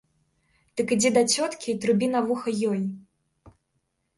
[0.79, 2.81] Так ідзі да цёткі і трубі на вуха ёй.